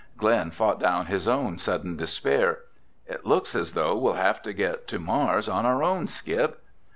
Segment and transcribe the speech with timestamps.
[0.17, 2.63] Glen fought down his own sudden despair.
[3.05, 6.59] "It looks as though we'll have to get to Mars on our own, Skip."